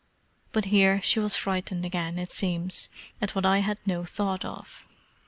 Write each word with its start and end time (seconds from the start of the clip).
But 0.51 0.65
here 0.65 0.99
she 1.03 1.19
was 1.19 1.35
frightened 1.35 1.85
again, 1.85 2.17
it 2.17 2.31
seems, 2.31 2.89
at 3.21 3.35
what 3.35 3.45
I 3.45 3.59
had 3.59 3.79
no 3.85 4.03
thought 4.03 4.43
of. 4.43 4.87